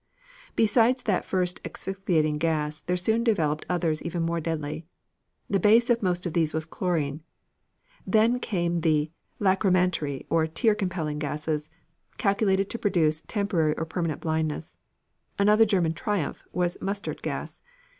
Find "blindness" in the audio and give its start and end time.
14.21-14.75